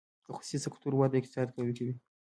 د 0.25 0.27
خصوصي 0.37 0.57
سکتور 0.65 0.91
وده 0.95 1.15
اقتصاد 1.19 1.47
قوي 1.55 1.73
کوي 1.77 1.93